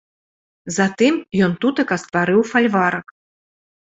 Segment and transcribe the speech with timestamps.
[0.77, 1.13] Затым
[1.47, 3.07] ён тутака стварыў фальварак.